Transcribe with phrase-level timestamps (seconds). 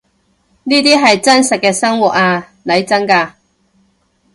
[0.63, 3.33] 呢啲係真實嘅生活呀，嚟真㗎